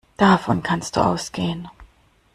Davon 0.17 0.63
kannst 0.63 0.95
du 0.95 1.01
ausgehen. 1.05 1.69